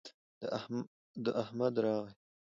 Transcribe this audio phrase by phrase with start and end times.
[1.23, 2.11] د احمد راغى